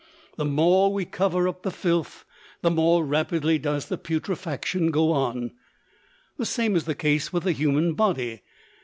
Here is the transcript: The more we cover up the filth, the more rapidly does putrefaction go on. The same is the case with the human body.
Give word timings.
The 0.35 0.45
more 0.45 0.91
we 0.91 1.05
cover 1.05 1.47
up 1.47 1.61
the 1.61 1.69
filth, 1.69 2.25
the 2.63 2.71
more 2.71 3.05
rapidly 3.05 3.59
does 3.59 3.85
putrefaction 3.85 4.89
go 4.89 5.11
on. 5.11 5.51
The 6.39 6.45
same 6.47 6.75
is 6.75 6.85
the 6.85 6.95
case 6.95 7.31
with 7.31 7.43
the 7.43 7.51
human 7.51 7.93
body. 7.93 8.41